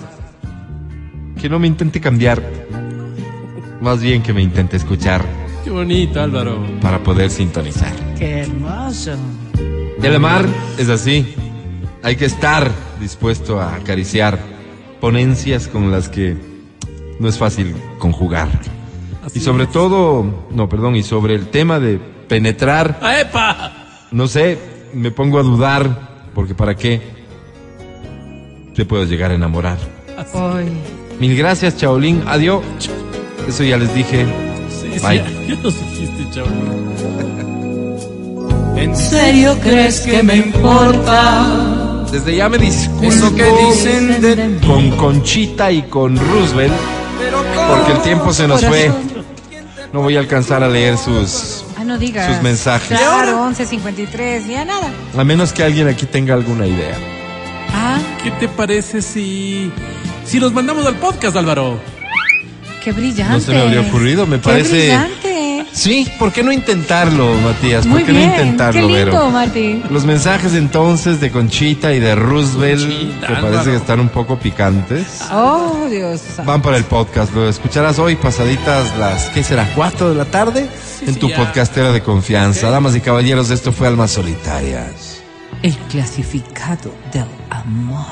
Que 1.40 1.50
no 1.50 1.60
me 1.60 1.68
intente 1.68 2.02
cambiar. 2.02 2.42
Más 3.82 4.02
bien 4.02 4.22
que 4.24 4.34
me 4.34 4.42
intente 4.42 4.76
escuchar 4.78 5.24
Qué 5.64 5.70
bonito, 5.70 6.22
Álvaro. 6.22 6.60
para 6.82 7.02
poder 7.02 7.30
sintonizar. 7.30 7.94
Qué 8.18 8.40
hermoso. 8.40 9.14
El 10.02 10.16
amar 10.16 10.46
es 10.78 10.90
así. 10.90 11.34
Hay 12.02 12.16
que 12.18 12.26
estar 12.26 12.70
dispuesto 13.00 13.62
a 13.62 13.76
acariciar 13.76 14.38
ponencias 15.00 15.68
con 15.68 15.90
las 15.92 16.10
que 16.10 16.36
no 17.20 17.30
es 17.30 17.38
fácil 17.38 17.74
conjugar. 18.00 18.50
Así 19.26 19.40
Y 19.40 19.42
sobre 19.42 19.64
es. 19.64 19.72
todo, 19.72 20.48
no, 20.52 20.68
perdón, 20.68 20.96
y 20.98 21.04
sobre 21.04 21.36
el 21.36 21.48
tema 21.48 21.80
de 21.80 21.98
penetrar, 22.28 23.00
¡Ah, 23.02 23.22
¡Epa! 23.22 23.72
no 24.12 24.28
sé, 24.28 24.58
me 24.94 25.12
pongo 25.12 25.40
a 25.40 25.44
dudar, 25.44 26.28
porque 26.36 26.54
¿para 26.56 26.76
qué 26.76 27.02
te 28.76 28.84
puedo 28.84 29.06
llegar 29.06 29.32
a 29.32 29.36
enamorar? 29.36 29.78
Mil 31.20 31.38
gracias, 31.38 31.78
Chaolín. 31.78 32.22
Adiós. 32.28 32.64
Eso 33.48 33.64
ya 33.64 33.78
les 33.78 33.94
dije. 33.96 34.26
Sí, 34.70 35.00
Bye. 35.06 35.22
Ya 35.48 35.56
nos 35.62 35.76
dijiste, 35.80 36.26
Chaolín. 36.32 36.84
¿En 38.76 38.96
serio 38.96 39.58
crees 39.62 40.02
que 40.02 40.24
me 40.24 40.36
importa 40.38 42.06
Desde 42.12 42.36
ya 42.36 42.50
me 42.50 42.58
disculpo 42.58 43.06
eso 43.06 43.34
que 43.36 43.46
dicen 43.68 44.22
de 44.22 44.60
con 44.66 44.90
Conchita 44.98 45.72
y 45.72 45.84
con 45.84 46.18
Roosevelt, 46.18 46.74
porque 47.70 47.92
el 47.94 48.02
tiempo 48.02 48.34
se 48.34 48.48
nos 48.48 48.66
fue. 48.66 48.92
No 49.94 50.02
voy 50.02 50.16
a 50.18 50.20
alcanzar 50.20 50.64
a 50.64 50.68
leer 50.68 50.98
sus... 50.98 51.64
Ah, 51.78 51.84
no 51.84 52.00
digas. 52.00 52.34
Sus 52.34 52.42
mensajes. 52.42 52.98
Claro, 52.98 53.48
11.53. 53.48 54.48
Ya 54.48 54.66
nada. 54.66 54.90
A 55.16 55.24
menos 55.24 55.54
que 55.54 55.64
alguien 55.64 55.88
aquí 55.88 56.08
tenga 56.08 56.34
alguna 56.34 56.66
idea. 56.66 56.98
Ah, 57.72 58.00
¿Qué 58.24 58.32
te 58.32 58.48
parece 58.48 59.04
si. 59.04 59.72
si 60.26 60.40
los 60.40 60.52
mandamos 60.52 60.86
al 60.88 60.96
podcast, 60.96 61.36
Álvaro? 61.36 61.80
qué 62.84 62.92
brillante. 62.92 63.34
No 63.34 63.40
se 63.40 63.52
me 63.54 63.62
habría 63.62 63.82
ocurrido, 63.82 64.26
me 64.26 64.38
Qué 64.38 64.44
parece... 64.44 64.72
brillante. 64.72 65.23
Sí, 65.74 66.08
¿por 66.20 66.32
qué 66.32 66.44
no 66.44 66.52
intentarlo, 66.52 67.34
Matías? 67.42 67.82
¿Por 67.86 67.94
Muy 67.96 68.04
qué 68.04 68.12
bien. 68.12 68.28
no 68.30 68.36
intentarlo, 68.36 68.88
qué 68.88 68.94
lindo, 68.94 69.12
Vero? 69.12 69.30
Martín. 69.32 69.84
Los 69.90 70.06
mensajes 70.06 70.54
entonces 70.54 71.20
de 71.20 71.32
Conchita 71.32 71.94
y 71.94 72.00
de 72.00 72.14
Roosevelt, 72.16 72.82
Conchita, 72.82 73.28
¿te 73.28 73.34
parece 73.42 73.72
que 73.72 73.76
están 73.78 74.00
un 74.00 74.10
poco 74.10 74.38
picantes? 74.38 75.22
Oh, 75.32 75.88
Dios. 75.90 76.22
Van 76.46 76.62
para 76.62 76.78
el 76.78 76.84
podcast, 76.84 77.34
lo 77.34 77.50
escucharás 77.50 77.98
hoy 77.98 78.16
pasaditas 78.16 78.96
las, 79.00 79.30
¿qué 79.30 79.44
será? 79.44 79.68
¿Cuatro 79.76 80.10
de 80.10 80.16
la 80.16 80.26
tarde? 80.26 80.70
en 81.06 81.14
sí, 81.16 81.20
tu 81.20 81.28
ya. 81.30 81.38
podcastera 81.38 81.92
de 81.92 82.02
confianza. 82.02 82.70
Damas 82.70 82.96
y 82.96 83.02
caballeros, 83.02 83.50
esto 83.50 83.72
fue 83.74 83.88
Almas 83.88 84.12
Solitarias. 84.12 85.22
El 85.64 85.76
clasificado 85.90 86.94
del 87.12 87.26
amor. 87.50 88.06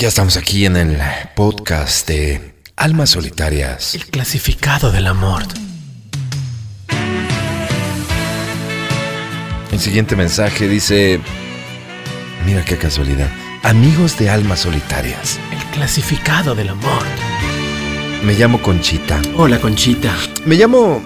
Ya 0.00 0.06
estamos 0.06 0.36
aquí 0.36 0.64
en 0.64 0.76
el 0.76 0.96
podcast 1.34 2.06
de 2.06 2.54
Almas 2.76 3.10
Solitarias. 3.10 3.96
El 3.96 4.06
clasificado 4.06 4.92
del 4.92 5.08
amor. 5.08 5.42
El 9.72 9.80
siguiente 9.80 10.14
mensaje 10.14 10.68
dice, 10.68 11.18
mira 12.46 12.64
qué 12.64 12.76
casualidad, 12.76 13.28
amigos 13.64 14.16
de 14.20 14.30
Almas 14.30 14.60
Solitarias, 14.60 15.40
El 15.50 15.64
clasificado 15.74 16.54
del 16.54 16.68
amor. 16.68 17.02
me 18.22 18.34
llamo 18.34 18.62
Conchita. 18.62 19.20
Hola, 19.36 19.60
Conchita. 19.60 20.14
Me 20.44 20.54
llamo 20.54 21.02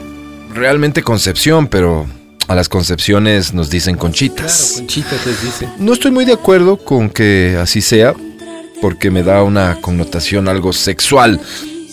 realmente 0.52 1.02
Concepción, 1.02 1.66
pero 1.66 2.06
a 2.46 2.54
las 2.54 2.68
Concepciones 2.68 3.54
nos 3.54 3.70
dicen 3.70 3.96
Conchitas. 3.96 4.74
Conchita 4.76 5.16
te 5.16 5.30
dice. 5.30 5.66
No 5.78 5.94
estoy 5.94 6.10
muy 6.10 6.26
de 6.26 6.34
acuerdo 6.34 6.76
con 6.76 7.08
que 7.08 7.56
así 7.58 7.80
sea, 7.80 8.14
porque 8.82 9.12
me 9.12 9.22
da 9.22 9.44
una 9.44 9.76
connotación 9.80 10.48
algo 10.48 10.72
sexual. 10.72 11.40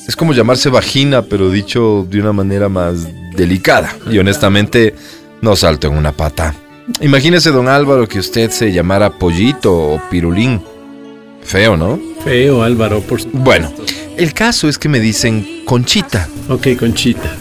Es 0.08 0.16
como 0.16 0.34
llamarse 0.34 0.70
vagina, 0.70 1.22
pero 1.22 1.52
dicho 1.52 2.08
de 2.10 2.20
una 2.20 2.34
manera 2.34 2.68
más 2.68 3.08
delicada. 3.36 3.96
Y 4.10 4.18
honestamente, 4.18 4.96
no 5.40 5.56
salto 5.56 5.88
en 5.88 5.96
una 5.96 6.14
pata. 6.14 6.56
Imagínese, 7.00 7.52
don 7.52 7.68
Álvaro, 7.68 8.08
que 8.08 8.18
usted 8.18 8.50
se 8.50 8.72
llamara 8.72 9.12
Pollito 9.12 9.72
o 9.72 10.02
Pirulín. 10.10 10.62
Feo, 11.44 11.78
¿no? 11.78 12.00
Feo, 12.24 12.64
Álvaro, 12.64 13.02
por 13.02 13.22
Bueno, 13.34 13.72
el 14.18 14.34
caso 14.34 14.68
es 14.68 14.80
que 14.80 14.90
me 14.90 15.00
dicen 15.00 15.62
Conchita. 15.66 16.28
Ok, 16.50 16.70
Conchita. 16.78 17.38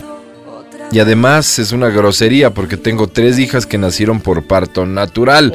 Y 0.92 0.98
además 0.98 1.58
es 1.58 1.72
una 1.72 1.88
grosería 1.88 2.52
porque 2.52 2.76
tengo 2.76 3.08
tres 3.08 3.38
hijas 3.38 3.64
que 3.64 3.78
nacieron 3.78 4.20
por 4.20 4.46
parto 4.46 4.84
natural. 4.84 5.54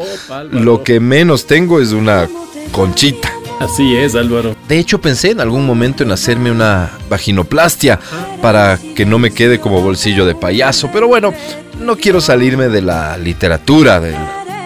Lo 0.50 0.84
que 0.84 1.00
menos 1.00 1.46
tengo 1.46 1.80
es 1.80 1.92
una 1.92 2.28
conchita. 2.72 3.32
Así 3.60 3.96
es, 3.96 4.16
Álvaro. 4.16 4.56
De 4.68 4.78
hecho 4.78 5.00
pensé 5.00 5.32
en 5.32 5.40
algún 5.40 5.66
momento 5.66 6.04
en 6.04 6.12
hacerme 6.12 6.52
una 6.52 6.92
vaginoplastia 7.10 8.00
para 8.42 8.78
que 8.96 9.06
no 9.06 9.20
me 9.20 9.32
quede 9.32 9.60
como 9.60 9.82
bolsillo 9.82 10.26
de 10.26 10.36
payaso. 10.36 10.90
Pero 10.92 11.08
bueno, 11.08 11.34
no 11.80 11.96
quiero 11.98 12.20
salirme 12.22 12.68
de 12.70 12.82
la 12.82 13.18
literatura, 13.18 14.00
del 14.00 14.16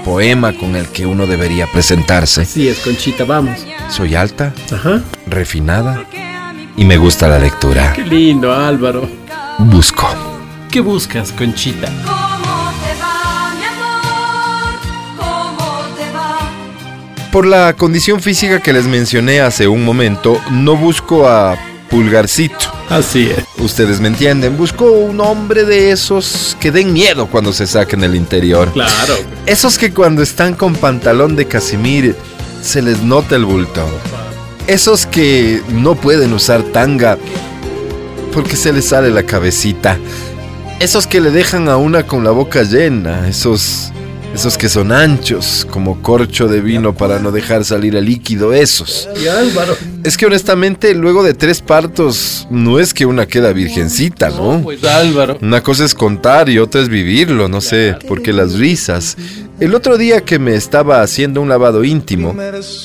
poema 0.03 0.53
con 0.53 0.75
el 0.75 0.87
que 0.87 1.05
uno 1.05 1.27
debería 1.27 1.67
presentarse. 1.67 2.45
Sí, 2.45 2.67
es 2.67 2.79
Conchita, 2.79 3.23
vamos. 3.25 3.59
Soy 3.89 4.15
alta, 4.15 4.53
Ajá. 4.71 5.01
refinada 5.27 6.03
y 6.75 6.85
me 6.85 6.97
gusta 6.97 7.27
la 7.27 7.39
lectura. 7.39 7.93
Qué 7.93 8.03
lindo, 8.03 8.53
Álvaro. 8.53 9.07
Busco. 9.59 10.07
¿Qué 10.71 10.79
buscas, 10.81 11.31
Conchita? 11.31 11.89
Por 17.37 17.45
la 17.45 17.75
condición 17.75 18.19
física 18.19 18.59
que 18.63 18.73
les 18.73 18.87
mencioné 18.87 19.41
hace 19.41 19.67
un 19.67 19.85
momento, 19.85 20.41
no 20.49 20.75
busco 20.75 21.29
a 21.29 21.55
Pulgarcito. 21.87 22.73
Así 22.89 23.29
es. 23.29 23.43
Ustedes 23.63 23.99
me 23.99 24.07
entienden, 24.07 24.57
busco 24.57 24.91
un 24.91 25.21
hombre 25.21 25.63
de 25.63 25.91
esos 25.91 26.57
que 26.59 26.71
den 26.71 26.93
miedo 26.93 27.27
cuando 27.27 27.53
se 27.53 27.67
saquen 27.67 28.03
el 28.03 28.15
interior. 28.15 28.73
Claro. 28.73 29.17
Esos 29.45 29.77
que 29.77 29.93
cuando 29.93 30.23
están 30.23 30.55
con 30.55 30.73
pantalón 30.73 31.35
de 31.35 31.45
casimir 31.45 32.15
se 32.63 32.81
les 32.81 33.03
nota 33.03 33.35
el 33.35 33.45
bulto. 33.45 33.87
Esos 34.65 35.05
que 35.05 35.61
no 35.69 35.93
pueden 35.93 36.33
usar 36.33 36.63
tanga 36.63 37.19
porque 38.33 38.55
se 38.55 38.73
les 38.73 38.85
sale 38.85 39.11
la 39.11 39.21
cabecita. 39.21 39.99
Esos 40.79 41.05
que 41.05 41.21
le 41.21 41.29
dejan 41.29 41.69
a 41.69 41.77
una 41.77 42.01
con 42.01 42.23
la 42.23 42.31
boca 42.31 42.63
llena. 42.63 43.27
Esos, 43.27 43.93
esos 44.33 44.57
que 44.57 44.69
son 44.69 44.91
anchos 44.91 45.67
como 45.69 46.01
corcho 46.01 46.47
de 46.47 46.61
vino 46.61 46.95
para 46.95 47.19
no 47.19 47.31
dejar 47.31 47.65
salir 47.65 47.95
el 47.95 48.05
líquido. 48.05 48.53
Esos. 48.53 49.09
Es 50.03 50.17
que 50.17 50.25
honestamente 50.25 50.93
luego 50.93 51.23
de 51.23 51.33
tres 51.33 51.61
partos 51.61 52.47
no 52.49 52.79
es 52.79 52.93
que 52.93 53.05
una 53.05 53.25
queda 53.25 53.51
virgencita, 53.53 54.29
¿no? 54.29 54.61
Pues 54.63 54.83
Álvaro. 54.83 55.37
Una 55.41 55.61
cosa 55.63 55.85
es 55.85 55.93
contar 55.93 56.49
y 56.49 56.59
otra 56.59 56.81
es 56.81 56.89
vivirlo, 56.89 57.47
no 57.47 57.61
sé, 57.61 57.95
porque 58.07 58.33
las 58.33 58.53
risas. 58.53 59.17
El 59.59 59.73
otro 59.73 59.97
día 59.97 60.21
que 60.21 60.37
me 60.37 60.53
estaba 60.53 61.01
haciendo 61.01 61.41
un 61.41 61.49
lavado 61.49 61.83
íntimo, 61.83 62.35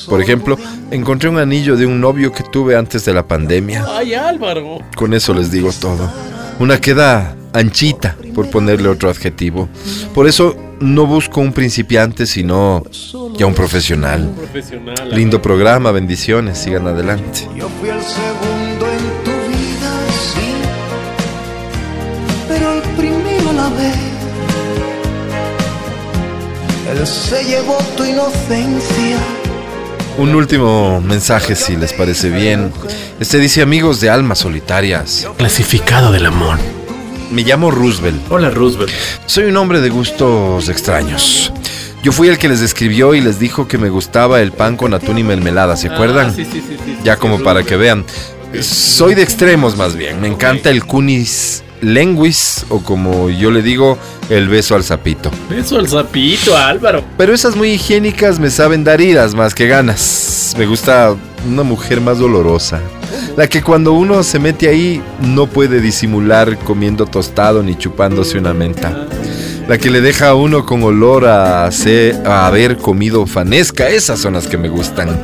por 0.07 0.21
ejemplo, 0.21 0.57
encontré 0.89 1.29
un 1.29 1.37
anillo 1.37 1.77
de 1.77 1.85
un 1.85 2.01
novio 2.01 2.31
que 2.31 2.43
tuve 2.43 2.75
antes 2.75 3.05
de 3.05 3.13
la 3.13 3.27
pandemia. 3.27 3.85
Ay, 3.87 4.15
Álvaro. 4.15 4.79
Con 4.95 5.13
eso 5.13 5.35
les 5.35 5.51
digo 5.51 5.71
todo. 5.79 6.11
Una 6.59 6.81
queda 6.81 7.35
anchita, 7.53 8.15
por 8.33 8.49
ponerle 8.49 8.89
otro 8.89 9.09
adjetivo. 9.09 9.69
Por 10.15 10.27
eso 10.27 10.55
no 10.79 11.05
busco 11.05 11.41
un 11.41 11.53
principiante, 11.53 12.25
sino 12.25 12.83
ya 13.37 13.45
un 13.45 13.53
profesional. 13.53 14.29
Profesional. 14.35 15.09
Lindo 15.11 15.41
programa, 15.41 15.91
bendiciones, 15.91 16.57
sigan 16.57 16.87
adelante. 16.87 17.47
Yo 17.55 17.69
fui 17.79 17.89
el 17.89 18.01
segundo 18.01 18.85
en 18.91 19.23
tu 19.23 19.31
vida, 19.49 19.91
sí, 20.33 20.53
pero 22.47 22.73
el 22.73 22.81
primero 22.97 23.53
la 23.53 23.69
vez. 23.69 23.97
Él 26.91 27.07
se 27.07 27.43
llevó 27.43 27.77
tu 27.97 28.03
inocencia. 28.03 29.17
Un 30.17 30.35
último 30.35 31.01
mensaje, 31.01 31.55
si 31.55 31.75
les 31.75 31.91
parece 31.91 32.29
bien. 32.29 32.71
Este 33.19 33.39
dice 33.39 33.63
amigos 33.63 33.99
de 33.99 34.11
almas 34.11 34.39
solitarias. 34.39 35.27
Clasificado 35.37 36.11
del 36.11 36.27
amor. 36.27 36.59
Me 37.33 37.41
llamo 37.41 37.71
Roosevelt. 37.71 38.21
Hola, 38.29 38.51
Roosevelt. 38.51 38.91
Soy 39.25 39.45
un 39.45 39.57
hombre 39.57 39.81
de 39.81 39.89
gustos 39.89 40.69
extraños. 40.69 41.51
Yo 42.03 42.11
fui 42.11 42.27
el 42.27 42.37
que 42.37 42.47
les 42.47 42.61
escribió 42.61 43.15
y 43.15 43.21
les 43.21 43.39
dijo 43.39 43.67
que 43.67 43.79
me 43.79 43.89
gustaba 43.89 44.39
el 44.39 44.51
pan 44.51 44.77
con 44.77 44.93
atún 44.93 45.17
y 45.17 45.23
mermelada, 45.23 45.75
¿se 45.75 45.87
acuerdan? 45.87 46.27
Ah, 46.27 46.33
sí, 46.35 46.45
sí, 46.45 46.61
sí, 46.61 46.77
sí, 46.85 46.97
ya 47.03 47.15
sí, 47.15 47.19
como 47.19 47.41
para 47.41 47.63
que 47.63 47.75
vean. 47.75 48.05
Soy 48.61 49.15
de 49.15 49.23
extremos 49.23 49.75
más 49.75 49.95
bien. 49.95 50.21
Me 50.21 50.27
encanta 50.27 50.69
el 50.69 50.85
cunis 50.85 51.63
lenguis 51.81 52.67
o 52.69 52.83
como 52.83 53.31
yo 53.31 53.49
le 53.49 53.63
digo, 53.63 53.97
el 54.29 54.47
beso 54.47 54.75
al 54.75 54.83
sapito. 54.83 55.31
Beso 55.49 55.79
al 55.79 55.89
sapito, 55.89 56.55
Álvaro. 56.55 57.03
Pero 57.17 57.33
esas 57.33 57.55
muy 57.55 57.71
higiénicas 57.71 58.37
me 58.37 58.51
saben 58.51 58.83
dar 58.83 59.01
iras 59.01 59.33
más 59.33 59.55
que 59.55 59.65
ganas. 59.65 60.53
Me 60.55 60.67
gusta 60.67 61.15
una 61.49 61.63
mujer 61.63 61.99
más 61.99 62.19
dolorosa. 62.19 62.79
La 63.35 63.47
que 63.47 63.63
cuando 63.63 63.93
uno 63.93 64.21
se 64.21 64.37
mete 64.39 64.67
ahí 64.69 65.01
no 65.21 65.47
puede 65.47 65.81
disimular 65.81 66.57
comiendo 66.59 67.05
tostado 67.07 67.63
ni 67.63 67.75
chupándose 67.75 68.37
una 68.37 68.53
menta. 68.53 69.07
La 69.67 69.77
que 69.77 69.89
le 69.89 70.01
deja 70.01 70.29
a 70.29 70.35
uno 70.35 70.65
con 70.65 70.83
olor 70.83 71.25
a, 71.25 71.65
hacer- 71.65 72.21
a 72.27 72.45
haber 72.47 72.77
comido 72.77 73.25
fanesca. 73.25 73.87
Esas 73.89 74.19
son 74.19 74.33
las 74.33 74.45
que 74.47 74.57
me 74.57 74.67
gustan. 74.69 75.19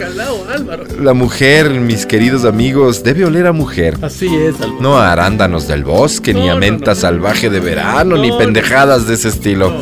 La 0.99 1.13
mujer, 1.13 1.69
mis 1.71 2.05
queridos 2.05 2.45
amigos, 2.45 3.03
debe 3.03 3.25
oler 3.25 3.45
a 3.47 3.51
mujer. 3.51 3.97
Así 4.01 4.33
es, 4.33 4.55
Álvaro. 4.55 4.81
No 4.81 4.97
a 4.97 5.11
arándanos 5.11 5.67
del 5.67 5.83
bosque, 5.83 6.33
ni 6.33 6.49
a 6.49 6.55
menta 6.55 6.91
no. 6.91 6.95
salvaje 6.99 7.49
de 7.49 7.59
verano, 7.59 8.15
No, 8.15 8.21
ni 8.21 8.31
pendejadas 8.31 9.07
de 9.07 9.15
ese 9.15 9.27
estilo. 9.27 9.73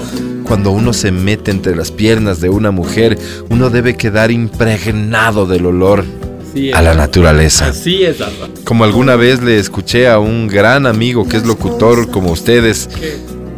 Cuando 0.44 0.72
uno 0.72 0.92
se 0.92 1.12
mete 1.12 1.52
entre 1.52 1.76
las 1.76 1.92
piernas 1.92 2.42
de 2.42 2.50
una 2.50 2.72
mujer, 2.72 3.18
uno 3.50 3.70
debe 3.70 3.96
quedar 3.96 4.32
impregnado 4.32 5.46
del 5.46 5.66
olor 5.68 6.04
Así 6.50 6.70
es. 6.70 6.76
a 6.76 6.82
la 6.82 6.94
naturaleza. 6.94 7.68
Así 7.68 8.04
es. 8.04 8.18
Como 8.64 8.84
alguna 8.84 9.16
vez 9.16 9.42
le 9.42 9.60
escuché 9.60 10.08
a 10.08 10.20
un 10.20 10.48
gran 10.48 10.86
amigo 10.86 11.28
que 11.28 11.38
es 11.38 11.46
locutor 11.46 12.10
como 12.10 12.32
ustedes, 12.32 12.90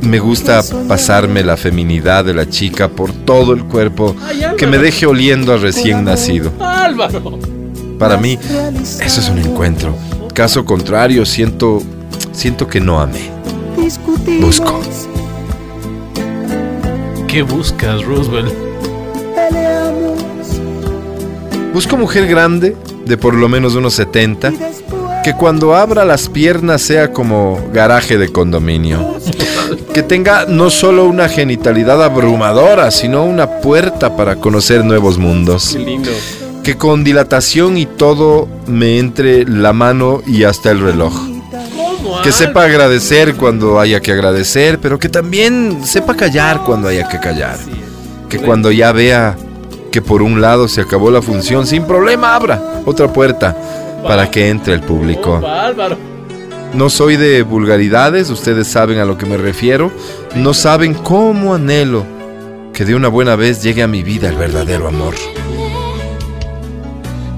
me 0.02 0.19
gusta 0.19 0.62
pasarme 0.88 1.43
la 1.43 1.58
feminidad 1.58 2.23
de 2.25 2.34
la 2.34 2.49
chica 2.49 2.88
por 2.89 3.12
todo 3.12 3.54
el 3.54 3.65
cuerpo, 3.65 4.15
que 4.58 4.67
me 4.67 4.78
deje 4.78 5.06
oliendo 5.06 5.54
a 5.54 5.58
recién 5.58 6.04
nacido. 6.06 6.52
Álvaro. 6.60 7.39
Para 7.97 8.17
mí, 8.17 8.39
eso 9.02 9.19
es 9.19 9.30
un 9.30 9.39
encuentro. 9.39 9.95
Caso 10.34 10.63
contrario, 10.63 11.25
siento, 11.25 11.82
siento 12.32 12.67
que 12.67 12.80
no 12.80 13.02
amé. 13.02 13.30
Busco. 14.39 14.82
¿Qué 17.28 17.41
buscas, 17.43 18.04
Roosevelt? 18.04 18.54
Busco 21.73 21.97
mujer 21.97 22.27
grande, 22.27 22.75
de 23.05 23.17
por 23.17 23.36
lo 23.36 23.47
menos 23.47 23.75
unos 23.75 23.93
70, 23.93 24.51
que 25.23 25.36
cuando 25.36 25.75
abra 25.75 26.05
las 26.05 26.29
piernas 26.29 26.82
sea 26.82 27.12
como 27.12 27.60
garaje 27.73 28.17
de 28.17 28.29
condominio. 28.29 29.17
Que 29.93 30.01
tenga 30.01 30.45
no 30.47 30.69
solo 30.69 31.05
una 31.05 31.29
genitalidad 31.29 32.03
abrumadora, 32.03 32.89
sino 32.91 33.23
una 33.23 33.60
puerta 33.60 34.15
para 34.15 34.38
conocer 34.38 34.84
nuevos 34.84 35.17
mundos. 35.17 35.71
Qué 35.73 35.79
lindo. 35.79 36.12
Que 36.63 36.75
con 36.77 37.03
dilatación 37.03 37.77
y 37.77 37.86
todo 37.86 38.47
me 38.67 38.97
entre 38.97 39.45
la 39.45 39.73
mano 39.73 40.21
y 40.25 40.43
hasta 40.43 40.71
el 40.71 40.79
reloj. 40.79 41.13
¿Cómo, 41.13 42.21
Que 42.21 42.32
sepa 42.32 42.63
agradecer 42.63 43.36
cuando 43.36 43.79
haya 43.79 43.99
que 43.99 44.12
agradecer, 44.12 44.79
pero 44.79 44.97
que 44.99 45.10
también 45.10 45.82
sepa 45.84 46.15
callar 46.15 46.63
cuando 46.63 46.88
haya 46.88 47.08
que 47.08 47.19
callar. 47.19 47.58
Que 48.27 48.39
cuando 48.39 48.71
ya 48.71 48.91
vea 48.91 49.36
que 49.91 50.02
por 50.02 50.21
un 50.21 50.41
lado 50.41 50.67
se 50.67 50.82
acabó 50.82 51.12
la 51.12 51.21
función, 51.21 51.65
sin 51.65 51.86
problema 51.86 52.36
abra 52.36 52.82
otra 52.86 53.12
puerta 53.12 53.56
para 54.04 54.30
que 54.30 54.49
entre 54.49 54.73
el 54.73 54.82
público. 54.82 55.36
Álvaro. 55.45 55.97
No 56.73 56.89
soy 56.89 57.17
de 57.17 57.41
vulgaridades, 57.41 58.30
ustedes 58.30 58.67
saben 58.67 58.99
a 58.99 59.06
lo 59.06 59.17
que 59.17 59.25
me 59.25 59.38
refiero. 59.38 59.91
No 60.36 60.54
saben 60.54 60.93
cómo 60.93 61.56
anhelo 61.56 62.06
que 62.73 62.86
de 62.86 62.95
una 62.95 63.08
buena 63.08 63.36
vez 63.36 63.63
llegue 63.63 63.82
a 63.82 63.88
mi 63.88 64.04
vida 64.04 64.30
el 64.30 64.36
verdadero 64.36 64.88
amor. 64.88 65.15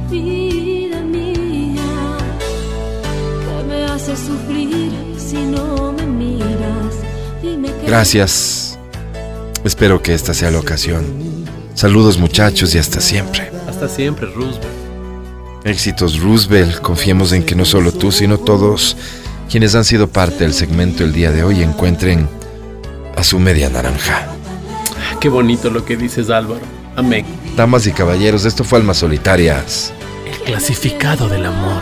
Vida 0.10 1.02
mía, 1.02 1.82
que 3.40 3.68
me 3.68 3.86
hace 3.86 4.16
sufrir 4.18 4.92
si 5.18 5.38
no 5.38 5.94
me 5.94 6.06
miras. 6.06 6.96
Dime 7.42 7.70
que 7.70 7.88
Gracias. 7.88 8.78
Espero 9.64 10.02
que 10.02 10.14
esta 10.14 10.34
sea 10.34 10.52
la 10.52 10.60
ocasión. 10.60 11.41
Saludos 11.82 12.20
muchachos 12.20 12.76
y 12.76 12.78
hasta 12.78 13.02
siempre. 13.02 13.52
Hasta 13.68 13.90
siempre, 13.90 14.28
Roosevelt. 14.28 14.68
Éxitos 15.64 16.20
Roosevelt, 16.20 16.80
confiemos 16.80 17.32
en 17.32 17.42
que 17.42 17.56
no 17.56 17.66
solo 17.66 17.92
tú, 17.92 18.12
sino 18.12 18.38
todos 18.38 18.96
quienes 19.50 19.74
han 19.74 19.84
sido 19.84 20.08
parte 20.08 20.44
del 20.44 20.54
segmento 20.54 21.04
el 21.04 21.12
día 21.12 21.32
de 21.32 21.44
hoy 21.44 21.64
encuentren 21.64 22.30
a 23.18 23.24
su 23.24 23.40
media 23.40 23.72
naranja. 23.72 24.28
Qué 25.20 25.28
bonito 25.28 25.72
lo 25.72 25.84
que 25.84 25.98
dices, 25.98 26.30
Álvaro. 26.30 26.62
Amén. 26.96 27.26
Damas 27.58 27.88
y 27.88 27.92
caballeros, 27.92 28.46
esto 28.46 28.64
fue 28.64 28.78
Almas 28.78 28.98
Solitarias. 28.98 29.92
El 30.28 30.38
clasificado 30.44 31.30
del 31.30 31.48
amor. 31.48 31.82